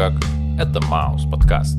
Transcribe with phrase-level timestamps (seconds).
[0.00, 0.14] Как?
[0.58, 1.78] Это Маус подкаст.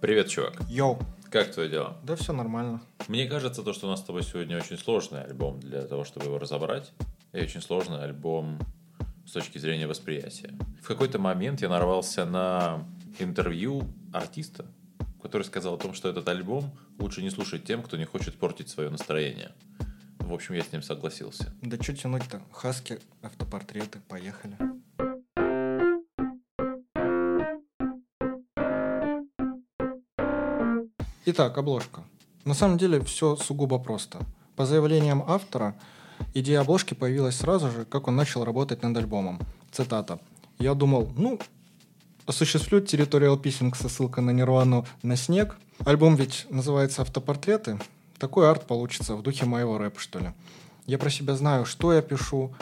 [0.00, 0.62] Привет, чувак.
[0.70, 0.98] Йоу.
[1.30, 1.98] Как твое дело?
[2.02, 2.80] Да все нормально.
[3.08, 6.24] Мне кажется, то, что у нас с тобой сегодня очень сложный альбом для того, чтобы
[6.24, 6.92] его разобрать.
[7.34, 8.58] И очень сложный альбом
[9.26, 10.54] с точки зрения восприятия.
[10.82, 12.86] В какой-то момент я нарвался на
[13.18, 13.82] интервью
[14.14, 14.64] артиста,
[15.20, 18.70] который сказал о том, что этот альбом лучше не слушать тем, кто не хочет портить
[18.70, 19.50] свое настроение.
[20.30, 21.52] В общем, я с ним согласился.
[21.60, 22.40] Да что тянуть-то?
[22.52, 24.56] Хаски, автопортреты, поехали.
[31.26, 32.04] Итак, обложка.
[32.44, 34.20] На самом деле все сугубо просто.
[34.54, 35.74] По заявлениям автора,
[36.32, 39.40] идея обложки появилась сразу же, как он начал работать над альбомом.
[39.72, 40.20] Цитата.
[40.60, 41.40] «Я думал, ну,
[42.26, 45.56] осуществлю территориал писинг со ссылкой на Нирвану на снег.
[45.84, 47.80] Альбом ведь называется «Автопортреты».
[48.20, 50.32] Такой арт получится в духе моего рэпа, что ли.
[50.84, 52.54] Я про себя знаю, что я пишу,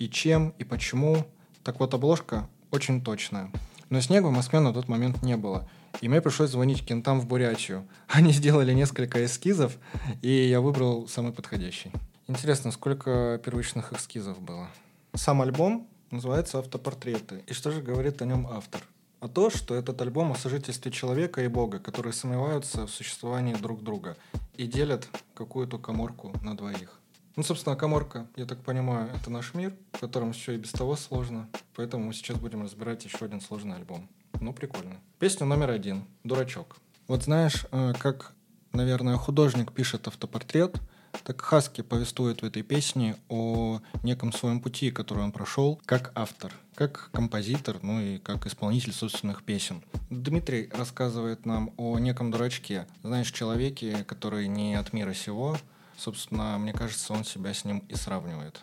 [0.00, 1.24] и чем, и почему.
[1.62, 3.52] Так вот, обложка очень точная.
[3.90, 5.70] Но снега в Москве на тот момент не было.
[6.00, 7.86] И мне пришлось звонить кентам в Бурятию.
[8.08, 9.78] Они сделали несколько эскизов,
[10.20, 11.92] и я выбрал самый подходящий.
[12.26, 14.68] Интересно, сколько первичных эскизов было?
[15.14, 17.44] Сам альбом называется «Автопортреты».
[17.46, 18.82] И что же говорит о нем автор?
[19.20, 23.82] А то, что этот альбом о сожительстве человека и Бога, которые сомневаются в существовании друг
[23.82, 24.16] друга
[24.54, 27.00] и делят какую-то коморку на двоих.
[27.36, 30.94] Ну, собственно, коморка, я так понимаю, это наш мир, в котором все и без того
[30.94, 31.48] сложно.
[31.74, 34.08] Поэтому мы сейчас будем разбирать еще один сложный альбом.
[34.40, 35.00] Ну, прикольно.
[35.18, 36.04] Песня номер один.
[36.22, 36.76] «Дурачок».
[37.08, 38.34] Вот знаешь, э, как,
[38.72, 40.80] наверное, художник пишет автопортрет,
[41.22, 46.52] так Хаски повествует в этой песне о неком своем пути, который он прошел как автор,
[46.74, 49.82] как композитор, ну и как исполнитель собственных песен.
[50.10, 55.56] Дмитрий рассказывает нам о неком дурачке, знаешь, человеке, который не от мира сего,
[55.96, 58.60] собственно, мне кажется, он себя с ним и сравнивает.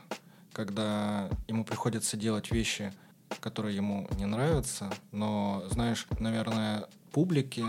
[0.53, 2.91] Когда ему приходится делать вещи,
[3.39, 7.65] которые ему не нравятся, но, знаешь, наверное, публике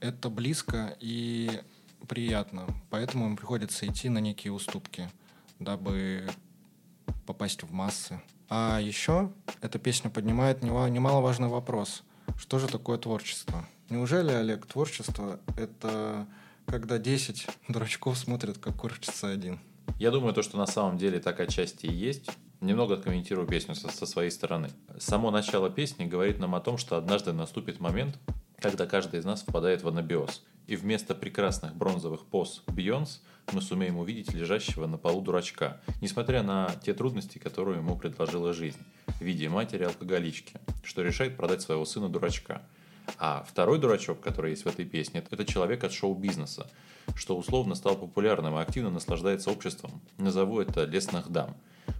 [0.00, 1.60] это близко и
[2.08, 5.08] приятно, поэтому ему приходится идти на некие уступки,
[5.58, 6.28] дабы
[7.26, 8.20] попасть в массы.
[8.48, 9.30] А еще
[9.60, 12.02] эта песня поднимает немаловажный вопрос.
[12.38, 13.66] Что же такое творчество?
[13.90, 16.26] Неужели, Олег, творчество— это
[16.66, 19.60] когда 10 дурачков смотрят, как корчится один?
[19.98, 22.30] Я думаю, то, что на самом деле так отчасти и есть.
[22.60, 24.70] Немного откомментирую песню со, со своей стороны.
[24.98, 28.18] Само начало песни говорит нам о том, что однажды наступит момент,
[28.60, 30.42] когда каждый из нас впадает в анабиоз.
[30.66, 36.70] И вместо прекрасных бронзовых поз Бьонс мы сумеем увидеть лежащего на полу дурачка, несмотря на
[36.82, 42.62] те трудности, которые ему предложила жизнь, в виде матери-алкоголички, что решает продать своего сына дурачка.
[43.16, 46.70] А второй дурачок, который есть в этой песне, это человек от шоу-бизнеса,
[47.14, 50.00] что условно стал популярным и активно наслаждается обществом.
[50.18, 51.56] Назову это «лесных дам».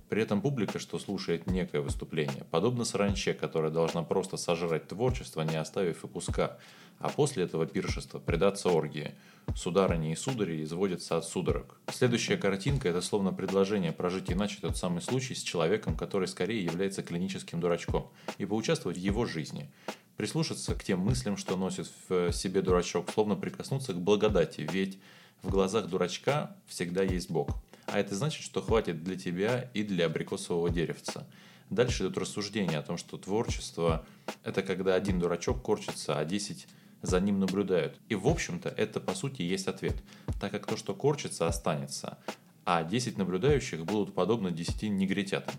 [0.09, 5.57] При этом публика, что слушает некое выступление, подобно саранче, которая должна просто сожрать творчество, не
[5.57, 6.59] оставив и куска,
[6.99, 9.15] а после этого пиршества предаться оргии.
[9.55, 11.79] Сударыни и судари изводятся от судорог.
[11.91, 17.03] Следующая картинка– это словно предложение прожить иначе тот самый случай с человеком, который скорее является
[17.03, 19.71] клиническим дурачком, и поучаствовать в его жизни.
[20.19, 24.99] Прислушаться к тем мыслям, что носит в себе дурачок, словно прикоснуться к благодати, ведь
[25.43, 27.51] в глазах дурачка всегда есть Бог.
[27.87, 31.25] А это значит, что хватит для тебя и для абрикосового деревца.
[31.71, 34.05] Дальше идут рассуждения о том, что творчество–
[34.43, 36.67] это когда один дурачок корчится, а десять
[37.01, 38.01] за ним наблюдают.
[38.09, 40.03] И в общем-то это по сути есть ответ,
[40.41, 42.19] так как то, что корчится, останется,
[42.65, 45.55] а 10 наблюдающих будут подобны 10 негритятам.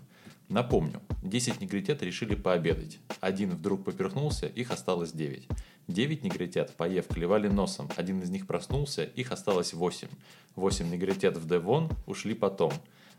[0.50, 2.98] Напомню, 10 негритят решили пообедать.
[3.20, 5.46] Один вдруг поперхнулся, их осталось 9.
[5.86, 7.88] 9 негритят, поев, клевали носом.
[7.96, 10.08] Один из них проснулся, их осталось 8.
[10.56, 12.72] 8 негритят в Девон ушли потом.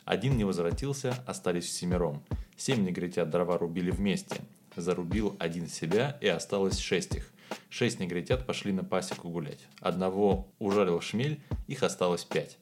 [0.03, 2.21] Один не возвратился, остались всемиром.
[2.57, 4.35] 7 негритят дрова рубили вместе.
[4.75, 7.31] Зарубил один себя и осталось 6 их.
[7.69, 9.67] Шесть негритят пошли на пасеку гулять.
[9.79, 12.57] Одного ужалил шмель, их осталось пять.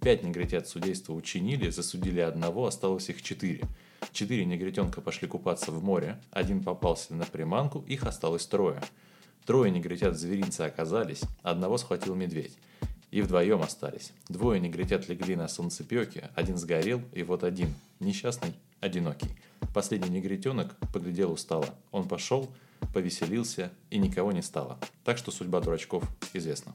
[0.00, 3.62] Пять негритят судейства учинили, засудили одного, осталось их четыре.
[4.10, 8.82] Четыре негритенка пошли купаться в море, один попался на приманку, их осталось трое.
[9.46, 12.56] Трое негритят зверинца оказались, одного схватил медведь.
[13.10, 14.12] И вдвоем остались.
[14.28, 19.28] Двое негритят легли на солнцепеке, один сгорел, и вот один, несчастный, одинокий.
[19.74, 21.66] Последний негритенок поглядел устало.
[21.90, 22.50] Он пошел,
[22.92, 24.78] повеселился и никого не стало.
[25.04, 26.74] Так что судьба дурачков известна.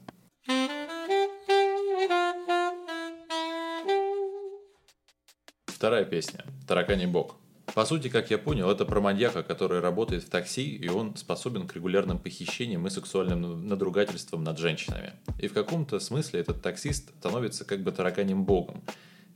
[5.78, 7.36] Вторая песня «Тараканий бог».
[7.72, 11.68] По сути, как я понял, это про маньяка, который работает в такси, и он способен
[11.68, 15.12] к регулярным похищениям и сексуальным надругательствам над женщинами.
[15.38, 18.82] И в каком-то смысле этот таксист становится как бы тараканим богом.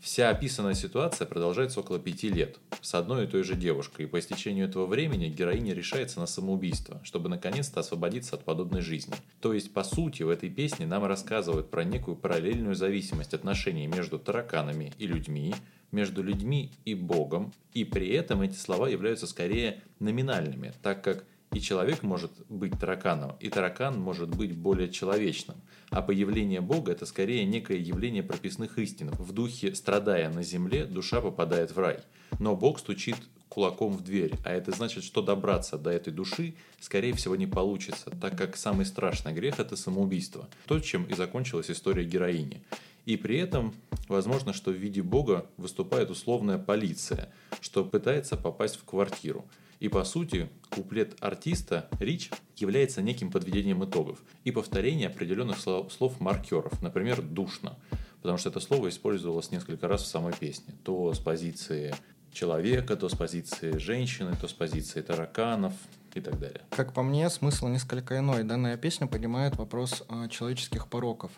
[0.01, 4.19] Вся описанная ситуация продолжается около пяти лет с одной и той же девушкой, и по
[4.19, 9.15] истечению этого времени героиня решается на самоубийство, чтобы наконец-то освободиться от подобной жизни.
[9.41, 14.19] То есть, по сути, в этой песне нам рассказывают про некую параллельную зависимость отношений между
[14.19, 15.55] тараканами и людьми,
[15.93, 21.61] между людьми и Богом, и при этом эти слова являются скорее номинальными, так как и
[21.61, 25.57] человек может быть тараканом, и таракан может быть более человечным.
[25.91, 29.11] А появление Бога– это скорее некое явление прописных истин.
[29.11, 31.99] В духе «страдая на земле, душа попадает в рай».
[32.39, 33.17] Но Бог стучит
[33.51, 38.11] кулаком в дверь, а это значит, что добраться до этой души, скорее всего, не получится,
[38.19, 40.49] так как самый страшный грех– это самоубийство.
[40.67, 42.63] То, чем и закончилась история героини.
[43.05, 43.75] И при этом
[44.09, 49.45] возможно, что в виде Бога выступает условная полиция, что пытается попасть в квартиру.
[49.81, 57.21] И по сути, куплет артиста Рич является неким подведением итогов и повторение определенных слов-маркеров, например,
[57.21, 57.77] «душно»,
[58.23, 60.75] потому что это слово использовалось несколько раз в самой песне.
[60.85, 61.97] То с позиции
[62.33, 65.73] человека, то с позиции женщины, то с позиции тараканов
[66.15, 66.63] и так далее.
[66.71, 68.45] Как по мне, смысл несколько иной.
[68.45, 71.33] Данная песня поднимает вопрос э, человеческих пороков.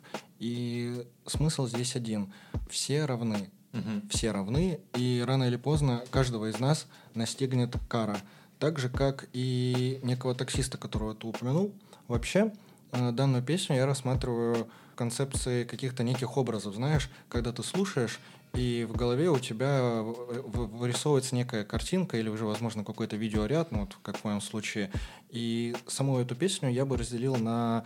[0.45, 2.31] И смысл здесь один.
[2.69, 3.49] Все равны.
[3.73, 4.09] Угу.
[4.11, 8.19] Все равны, и рано или поздно каждого из нас настигнет кара.
[8.59, 11.73] Так же, как и некого таксиста, которого ты упомянул.
[12.09, 12.53] Вообще,
[12.93, 18.21] э, данную песню я рассматриваю концепции каких-то неких образов, знаешь, когда ты слушаешь,
[18.53, 23.97] и в голове у тебя вырисовывается некая картинка или уже, возможно, какой-то видеоряд, ну вот
[24.03, 24.93] как в моем случае.
[25.31, 27.85] И саму эту песню я бы разделил на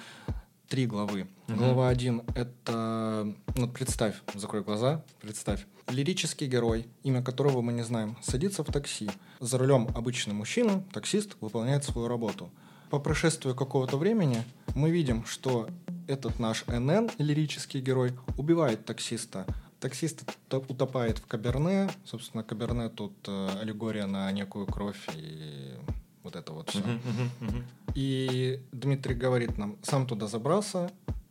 [0.69, 1.27] три главы.
[1.49, 1.57] Угу.
[1.57, 3.35] Глава один— это...
[3.57, 5.67] Ну, представь, закрой глаза, представь.
[5.89, 9.11] Лирический герой, имя которого мы не знаем, садится в такси.
[9.41, 12.51] За рулем обычный мужчина, таксист, выполняет свою работу.
[12.91, 14.43] По прошествию какого-то времени
[14.75, 15.69] мы видим, что
[16.07, 19.47] этот наш НН, лирический герой, убивает таксиста.
[19.81, 21.89] Таксист утопает в Каберне.
[22.05, 25.75] Собственно, Каберне тут э, аллегория на некую кровь и
[26.23, 26.81] вот это вот все.
[26.81, 27.01] Uh-huh,
[27.41, 27.63] uh-huh, uh-huh.
[27.95, 30.91] И Дмитрий говорит нам, сам туда забрался,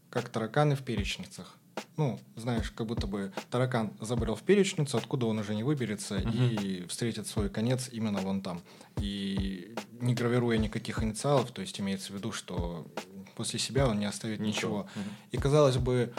[0.09, 1.57] как тараканы в перечницах.
[1.95, 6.63] Ну, знаешь, как будто бы таракан забрел в перечницу, откуда он уже не выберется uh-huh.
[6.63, 8.61] и встретит свой конец именно вон там.
[8.99, 12.87] И не гравируя никаких инициалов, то есть имеется в виду, что
[13.35, 14.51] после себя он не оставит ничего.
[14.51, 14.87] ничего.
[14.95, 15.11] Uh-huh.
[15.31, 16.13] И казалось бы,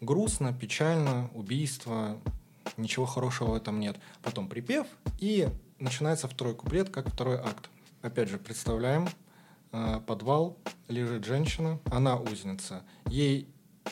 [0.00, 2.20] грустно, печально, убийство,
[2.76, 3.96] ничего хорошего в этом нет.
[4.22, 4.86] Потом припев,
[5.18, 5.48] и
[5.78, 7.68] начинается второй куплет, как второй акт.
[8.02, 9.08] Опять же, представляем,
[10.06, 10.56] подвал,
[10.88, 12.82] лежит женщина, она узница.
[13.06, 13.48] Ей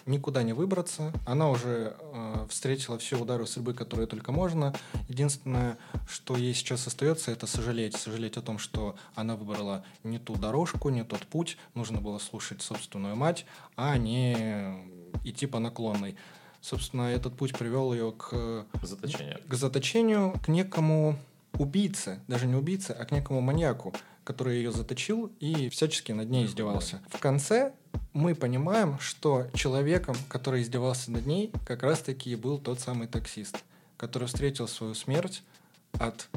[0.07, 1.13] никуда не выбраться.
[1.27, 4.75] Она уже э, встретила все удары судьбы, которые только можно.
[5.09, 5.79] Единственное,
[6.09, 7.97] что ей сейчас остается, это сожалеть.
[7.97, 11.57] Сожалеть о том, что она выбрала не ту дорожку, не тот путь.
[11.75, 14.77] Нужно было слушать собственную мать, а не
[15.25, 16.17] идти по наклонной.
[16.61, 21.19] Собственно, этот путь привел ее к заточению, к, заточению, к некому
[21.59, 26.47] убийце, даже не убийце, а к некому маньяку, который ее заточил и всячески над ней
[26.47, 27.01] издевался.
[27.11, 27.73] В конце
[28.13, 33.63] мы понимаем, что человеком, который издевался над ней, как раз-таки был тот самый таксист,
[33.97, 35.43] который встретил свою смерть
[35.99, 36.29] от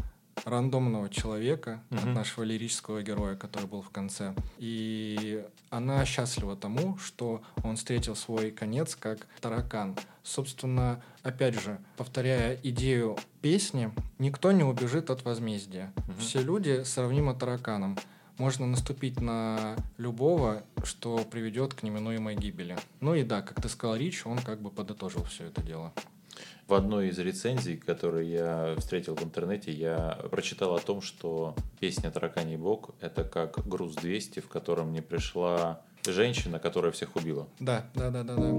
[0.48, 2.00] рандомного человека, угу.
[2.00, 4.34] от нашего лирического героя, который был в конце.
[4.58, 9.98] И она счастлива тому, что он встретил свой конец как таракан.
[10.24, 15.92] Собственно, опять же, повторяя идею песни, никто не убежит от возмездия.
[16.08, 16.20] Угу.
[16.20, 17.98] Все люди сравнимы тараканам.
[18.38, 22.78] Можно наступить на любого, что приведет к неминуемой гибели.
[23.02, 25.92] Ну и да, как ты сказал, Рич, он как бы подытожил все это дело.
[26.68, 32.12] В одной из рецензий, которые я встретил в интернете, я прочитал о том, что песня
[32.12, 37.48] «Тараканий бог»— это как «Груз 200», в котором не пришла женщина, которая всех убила.
[37.60, 38.52] Да, да, да, да, да.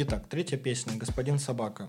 [0.00, 1.88] Итак, третья песня «Господин собака»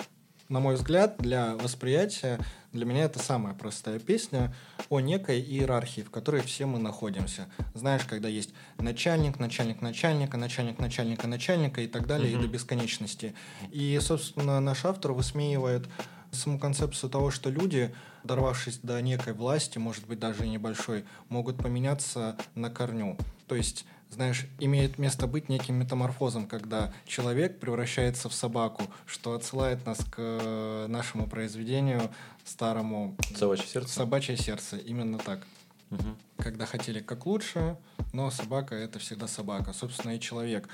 [0.50, 2.39] на мой взгляд, для восприятия,
[2.74, 4.53] для меня это самая простая песня
[4.89, 7.48] о некой иерархии, в которой все мы находимся.
[7.75, 12.39] Знаешь, когда есть начальник, начальник начальника, начальник начальника начальника и так далее, mm-hmm.
[12.39, 13.36] и до бесконечности.
[13.72, 15.88] И, собственно, наш автор высмеивает
[16.32, 22.36] саму концепцию того, что люди, дорвавшись до некой власти, может быть, даже небольшой, могут поменяться
[22.56, 23.18] на корню.
[23.48, 29.85] То есть знаешь, имеет место быть неким метаморфозом, когда человек превращается в собаку, что отсылает
[29.85, 32.09] нас к э, нашему произведению
[32.43, 33.93] старому «Собачье сердце».
[33.93, 35.45] «Собачье сердце», именно так.
[35.91, 36.15] Угу.
[36.37, 37.77] Когда хотели как лучше,
[38.13, 39.73] но собака— это всегда собака.
[39.73, 40.67] Собственно, и человек.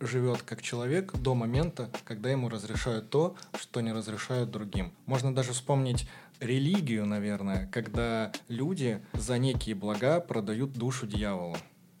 [0.00, 4.92] живет как человек до момента, когда ему разрешают то, что не разрешают другим.
[5.06, 6.08] Можно даже вспомнить
[6.40, 11.56] религию, наверное, когда люди за некие блага продают душу дьяволу.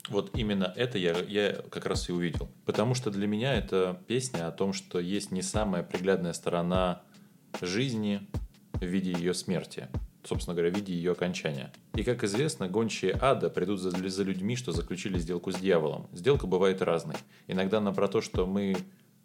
[0.08, 2.50] Вот именно это я, я как раз и увидел.
[2.66, 7.02] Потому что для меня это песня о том, что есть не самая приглядная сторона
[7.60, 8.28] жизни
[8.74, 9.88] в виде ее смерти.
[10.24, 11.72] Собственно говоря, в виде ее окончания.
[11.94, 16.08] И, как известно, гончие ада придут за, за людьми, что заключили сделку с дьяволом.
[16.12, 17.16] Сделка бывает разной.
[17.46, 18.76] Иногда она про то, что мы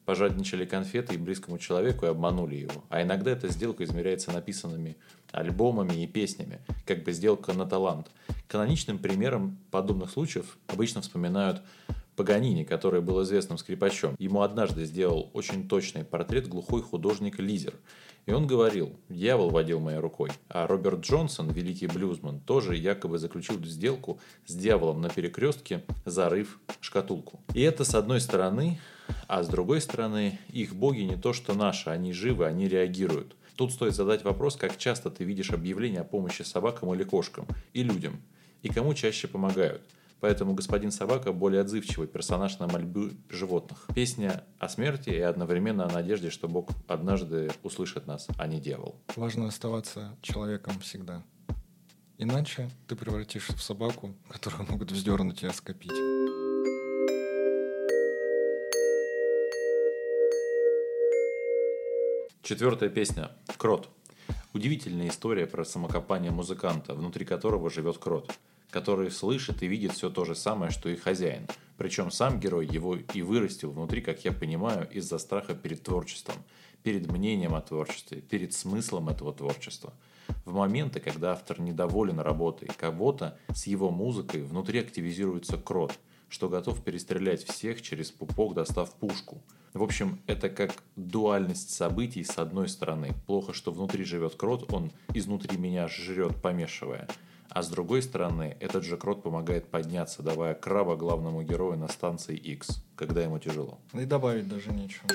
[0.10, 2.84] пожадничали конфеты и близкому человеку и обманули его.
[2.90, 4.98] А иногда эта сделка измеряется написанными
[5.32, 8.10] альбомами и песнями, как бы сделка на талант.
[8.48, 11.62] Каноничным примером подобных случаев обычно вспоминают
[12.20, 14.18] Паганини, который был известным скрипачом.
[14.20, 17.76] Ему однажды сделал очень точный портрет глухой художник Лизер.
[18.26, 20.30] И он говорил, дьявол водил моей рукой.
[20.50, 27.40] А Роберт Джонсон, великий блюзман, тоже якобы заключил сделку с дьяволом на перекрестке, зарыв шкатулку.
[27.54, 28.82] И это с одной стороны,
[29.30, 33.38] а с другой стороны, их боги не то что наши, они живы, они реагируют.
[33.56, 37.82] Тут стоит задать вопрос, как часто ты видишь объявления о помощи собакам или кошкам, и
[37.82, 38.22] людям,
[38.62, 39.84] и кому чаще помогают–
[40.20, 43.88] Поэтому господин Собака более отзывчивый персонаж на мольбы животных.
[43.96, 48.96] Песня о смерти и одновременно о надежде, что Бог однажды услышит нас, а не дьявол.
[49.16, 51.24] Важно оставаться человеком всегда.
[52.18, 55.92] Иначе ты превратишься в собаку, которую могут вздернуть и оскопить.
[62.42, 63.90] Четвертая песня «Крот».
[64.54, 68.38] Удивительная история про самокопание музыканта, внутри которого живет крот–
[68.70, 71.48] который слышит и видит все то же самое, что и хозяин.
[71.78, 76.36] Причем сам герой его и вырастил внутри, как я понимаю, из-за страха перед творчеством,
[76.84, 79.94] перед мнением о творчестве, перед смыслом этого творчества.
[80.46, 85.98] В моменты, когда автор недоволен работой кого-то, с его музыкой внутри активизируется крот,
[86.28, 89.42] что готов перестрелять всех через пупок, достав пушку.
[89.74, 93.14] В общем, это как дуальность событий с одной стороны.
[93.28, 97.08] Плохо, что внутри живет крот, он изнутри меня жрет, помешивая.
[97.52, 102.36] А с другой стороны, этот же крот помогает подняться, давая краба главному герою на станции
[102.36, 103.80] X, когда ему тяжело.
[103.94, 105.08] И добавить даже нечего.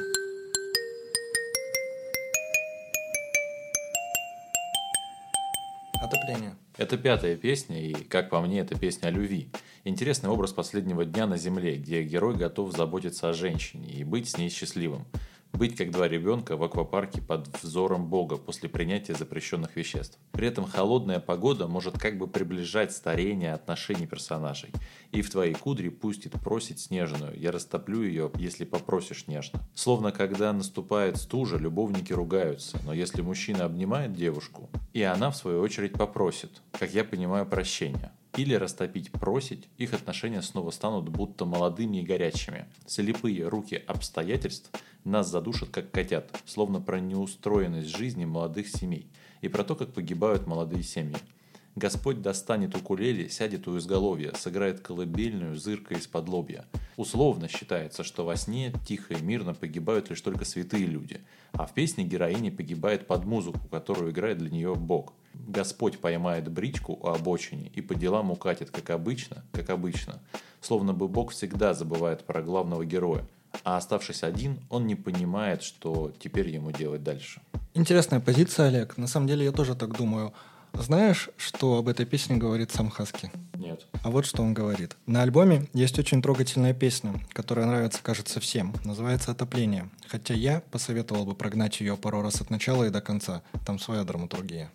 [6.02, 6.56] Отопление.
[6.76, 9.48] Это пятая песня, и, как по мне, это песня о любви.
[9.84, 14.36] Интересный образ последнего дня на Земле, где герой готов заботиться о женщине и быть с
[14.36, 15.06] ней счастливым
[15.56, 20.18] быть как два ребенка в аквапарке под взором Бога после принятия запрещенных веществ.
[20.32, 24.70] При этом холодная погода может как бы приближать старение отношений персонажей.
[25.12, 29.60] И в твоей кудре пустит просить снежную, я растоплю ее, если попросишь нежно.
[29.74, 35.60] Словно когда наступает стужа, любовники ругаются, но если мужчина обнимает девушку, и она в свою
[35.60, 41.98] очередь попросит, как я понимаю, прощения, или растопить просить, их отношения снова станут будто молодыми
[41.98, 42.66] и горячими.
[42.86, 44.70] Слепые руки обстоятельств
[45.04, 49.06] нас задушат как котят, словно про неустроенность жизни молодых семей
[49.40, 51.16] и про то, как погибают молодые семьи.
[51.76, 56.66] Господь достанет укулеле, сядет у изголовья, сыграет колыбельную, зырка из-под лобья.
[56.96, 61.20] Условно считается, что во сне тихо и мирно погибают лишь только святые люди,
[61.52, 65.14] а в песне героиня погибает под музыку, которую играет для нее Бог.
[65.34, 70.20] Господь поймает бричку у обочине и по делам укатит, как обычно, как обычно.
[70.60, 73.26] Словно бы Бог всегда забывает про главного героя,
[73.64, 77.40] а оставшись один, он не понимает, что теперь ему делать дальше.
[77.74, 78.96] Интересная позиция, Олег.
[78.96, 80.32] На самом деле я тоже так думаю.
[80.76, 83.30] Знаешь, что об этой песне говорит сам Хаски?
[83.54, 83.86] Нет.
[84.02, 84.96] А вот что он говорит.
[85.06, 88.74] На альбоме есть очень трогательная песня, которая нравится, кажется, всем.
[88.84, 89.88] Называется «Отопление».
[90.08, 93.42] Хотя я посоветовал бы прогнать ее пару раз от начала и до конца.
[93.64, 94.68] Там своя драматургия.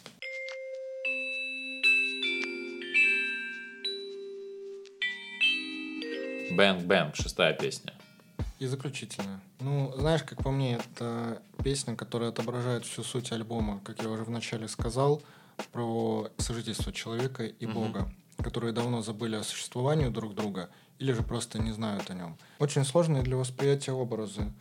[6.52, 7.94] Бэнг Бэнг, шестая песня.
[8.58, 9.42] И заключительная.
[9.60, 14.24] Ну, знаешь, как по мне, это песня, которая отображает всю суть альбома, как я уже
[14.24, 15.22] вначале сказал–
[15.72, 17.74] про сожительство человека и угу.
[17.74, 22.38] Бога, которые давно забыли о существовании друг друга или же просто не знают о нем.
[22.60, 24.52] Очень сложные для восприятия образы.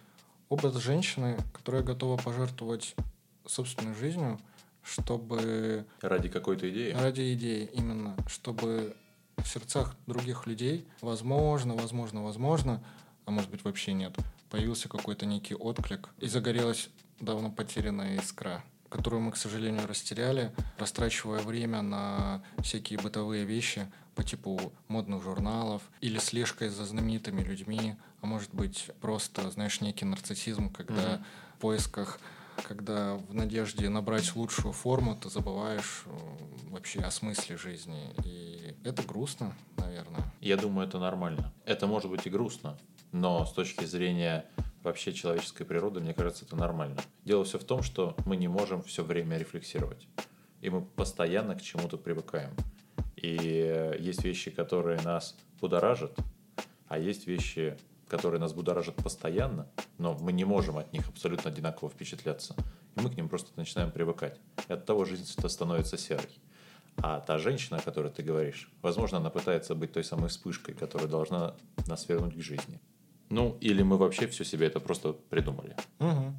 [0.48, 2.94] Образ женщины, которая готова пожертвовать
[3.46, 4.40] собственной жизнью,
[4.82, 5.84] чтобы...
[6.00, 6.92] Ради какой-то идеи?
[6.92, 8.16] Ради идеи, именно.
[8.26, 8.96] Чтобы
[9.36, 12.82] в сердцах других людей, возможно, возможно, возможно,
[13.24, 14.16] а может быть вообще нет,
[14.50, 16.88] появился какой-то некий отклик и загорелась
[17.20, 24.24] давно потерянная искра которую мы, к сожалению, растеряли, растрачивая время на всякие бытовые вещи по
[24.24, 30.70] типу модных журналов или слежкой за знаменитыми людьми, а может быть просто, знаешь, некий нарциссизм,
[30.70, 31.22] когда mm-hmm.
[31.56, 32.18] в поисках
[32.64, 36.10] когда в надежде набрать лучшую форму, ты забываешь э,
[36.70, 38.14] вообще о смысле жизни.
[38.24, 40.22] И это грустно, наверное.
[40.40, 41.52] Я думаю, это нормально.
[41.64, 42.78] Это может быть и грустно,
[43.12, 44.44] Но с точки зрения
[44.88, 47.00] вообще человеческой природы, мне кажется, это нормально.
[47.24, 50.08] Дело все в том, что мы не можем все время рефлексировать.
[50.60, 52.50] И мы постоянно к чему-то привыкаем.
[53.16, 56.16] И есть вещи, которые нас будоражат,
[56.88, 57.76] а есть вещи,
[58.08, 59.68] которые нас будоражат постоянно,
[59.98, 62.54] но мы не можем от них абсолютно одинаково впечатляться.
[62.96, 64.40] И мы к ним просто начинаем привыкать.
[64.68, 66.40] И от того жизнь становится серой.
[66.96, 71.08] А та женщина, о которой ты говоришь, возможно, она пытается быть той самой вспышкой, которая
[71.08, 71.54] должна
[71.86, 72.80] нас вернуть к жизни.
[73.30, 75.76] Ну, или мы вообще все себе это просто придумали.
[76.00, 76.34] Угу.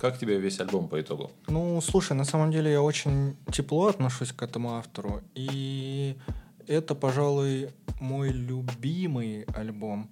[0.00, 1.30] Как тебе весь альбом по итогу?
[1.48, 5.22] Ну, слушай, на самом деле я очень тепло отношусь к этому автору.
[5.34, 6.16] И
[6.68, 7.70] это, пожалуй,
[8.00, 10.08] мой любимый альбом.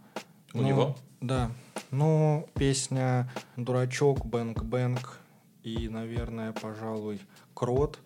[0.54, 0.96] У него?
[1.20, 1.50] Да.
[1.90, 5.20] Ну, песня «Дурачок», «Бэнк Бэнк»
[5.62, 7.20] и, наверное, пожалуй,
[7.54, 7.98] «Крот»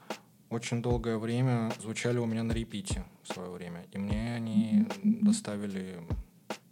[0.50, 3.87] очень долгое время звучали у меня на репите в свое время.
[3.92, 6.00] И мне они доставили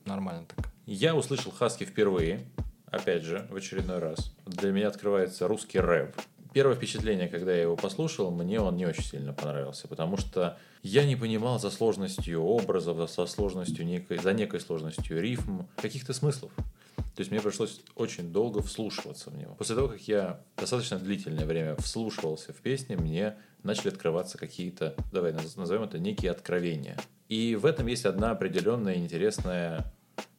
[0.05, 0.69] нормально так.
[0.85, 2.47] Я услышал Хаски впервые
[2.91, 6.17] опять же, в очередной раз, для меня открывается русский рэп.
[6.53, 11.05] Первое впечатление, когда я его послушал, мне он не очень сильно понравился, потому что я
[11.05, 16.53] не понимал за сложностью образов, за сложностью некой, за некой сложностью рифм, каких-то смыслов.
[16.97, 19.55] То есть мне пришлось очень долго вслушиваться в него.
[19.55, 25.33] После того, как я достаточно длительное время вслушивался в песни, мне начали открываться какие-то, давай
[25.33, 26.97] назовем это, некие откровения.
[27.29, 29.93] И в этом есть одна определенная интересная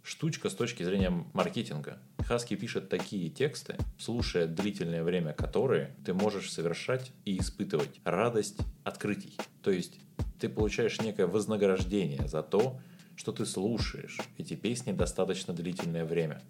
[0.04, 2.00] штучка с точки зрения маркетинга.
[2.20, 9.38] Хаски пишет такие тексты, слушая длительное время которые ты можешь совершать и испытывать радость открытий.
[9.62, 10.00] То есть
[10.40, 12.80] ты получаешь некое вознаграждение за то,
[13.16, 16.42] что ты слушаешь эти песни достаточно длительное время.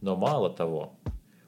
[0.00, 0.98] Но мало того,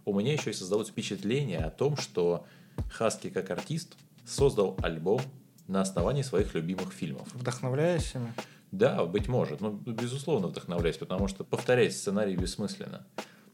[0.04, 2.46] у меня еще и создалось впечатление о том, что
[2.90, 3.96] Хаски как артист
[4.28, 5.20] создал альбом
[5.66, 7.28] на основании своих любимых фильмов.
[7.34, 8.32] Вдохновляясь ими?
[8.70, 9.60] Да, быть может.
[9.60, 13.06] Ну, безусловно, вдохновляюсь, потому что повторять сценарий бессмысленно.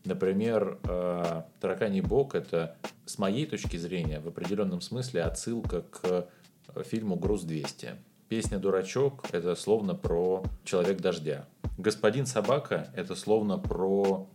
[0.04, 6.26] Например, э, «Тараканий бог»— это, с моей точки зрения, в определенном смысле отсылка к
[6.74, 7.94] э, фильму «Груз-200».
[8.28, 11.46] Песня «Дурачок»— это словно про «Человек дождя».
[11.78, 14.28] «Господин собака»— это словно про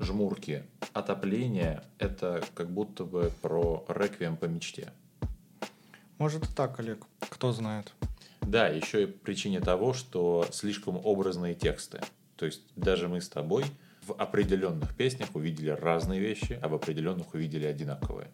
[0.00, 0.64] жмурки.
[0.92, 4.92] Отопление— это как будто бы про реквием по мечте.
[6.18, 7.04] Может и так, Олег.
[7.20, 7.92] Кто знает.
[8.40, 12.00] Да, еще и причине того, что слишком образные тексты.
[12.36, 13.64] То есть даже мы с тобой
[14.06, 18.28] в определенных песнях увидели разные вещи, а в определенных увидели одинаковые.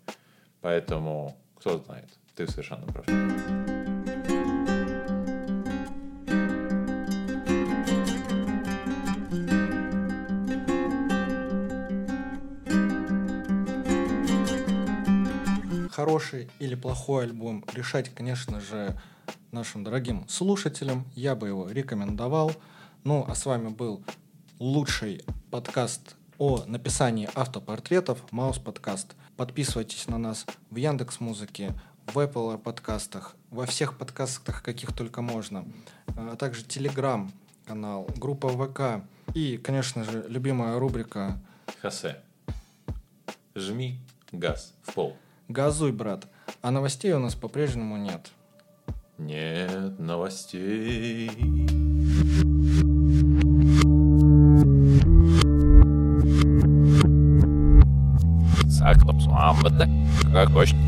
[0.60, 3.77] Поэтому, кто знает, ты совершенно прав.
[15.98, 18.96] Хороший или плохой альбом решать, конечно же,
[19.50, 21.04] нашим дорогим слушателям.
[21.16, 22.52] Я бы его рекомендовал.
[23.02, 24.04] Ну, а с вами был
[24.60, 29.16] лучший подкаст о написании автопортретов Маус Подкаст.
[29.36, 31.74] Подписывайтесь на нас в Яндекс Музыке,
[32.06, 35.64] в Apple подкастах, во всех подкастах, каких только можно,
[36.16, 37.28] а также Telegram
[37.66, 41.40] канал, группа ВК и, конечно же, любимая рубрика
[41.82, 42.22] Хосе.
[43.56, 43.98] Жми
[44.30, 45.16] газ в пол.
[45.48, 46.26] Газуй, брат.
[46.60, 48.30] А новостей у нас по-прежнему нет.
[49.16, 51.30] Нет новостей.
[60.32, 60.87] Как хочешь.